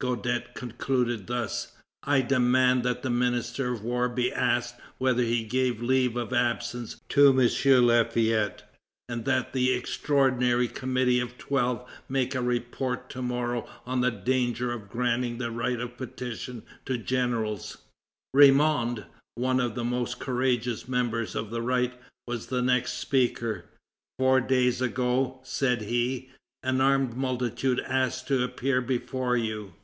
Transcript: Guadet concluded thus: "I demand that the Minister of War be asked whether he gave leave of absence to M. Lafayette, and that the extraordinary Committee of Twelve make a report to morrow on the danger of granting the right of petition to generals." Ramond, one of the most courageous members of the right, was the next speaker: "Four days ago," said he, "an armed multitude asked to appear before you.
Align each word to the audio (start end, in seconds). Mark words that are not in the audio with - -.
Guadet 0.00 0.56
concluded 0.56 1.28
thus: 1.28 1.76
"I 2.02 2.22
demand 2.22 2.82
that 2.82 3.04
the 3.04 3.08
Minister 3.10 3.72
of 3.72 3.84
War 3.84 4.08
be 4.08 4.32
asked 4.32 4.74
whether 4.98 5.22
he 5.22 5.44
gave 5.44 5.80
leave 5.80 6.16
of 6.16 6.32
absence 6.32 7.00
to 7.10 7.28
M. 7.28 7.86
Lafayette, 7.86 8.64
and 9.08 9.24
that 9.26 9.52
the 9.52 9.72
extraordinary 9.72 10.66
Committee 10.66 11.20
of 11.20 11.38
Twelve 11.38 11.88
make 12.08 12.34
a 12.34 12.42
report 12.42 13.10
to 13.10 13.22
morrow 13.22 13.64
on 13.86 14.00
the 14.00 14.10
danger 14.10 14.72
of 14.72 14.88
granting 14.90 15.38
the 15.38 15.52
right 15.52 15.78
of 15.78 15.96
petition 15.96 16.64
to 16.84 16.98
generals." 16.98 17.78
Ramond, 18.34 19.04
one 19.36 19.60
of 19.60 19.76
the 19.76 19.84
most 19.84 20.18
courageous 20.18 20.88
members 20.88 21.36
of 21.36 21.50
the 21.50 21.62
right, 21.62 21.94
was 22.26 22.48
the 22.48 22.60
next 22.60 22.94
speaker: 22.94 23.66
"Four 24.18 24.40
days 24.40 24.80
ago," 24.80 25.38
said 25.44 25.82
he, 25.82 26.30
"an 26.64 26.80
armed 26.80 27.14
multitude 27.16 27.78
asked 27.86 28.26
to 28.26 28.42
appear 28.42 28.80
before 28.80 29.36
you. 29.36 29.74